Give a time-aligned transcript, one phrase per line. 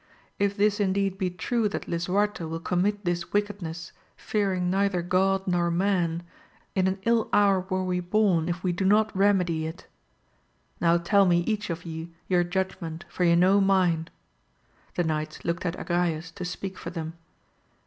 [0.39, 5.69] If this indeed be true that Lisuarte will commit this wickedness fearing neither God nor
[5.69, 6.23] man,
[6.73, 9.85] in an ill hour were we born if we do not remedy it!
[10.79, 14.07] Now tell me each of ye your judge ment, for ye know mine.
[14.95, 17.13] The knights looked at Agrayes to speak for them.